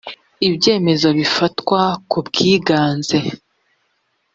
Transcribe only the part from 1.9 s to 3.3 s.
ku bwiganze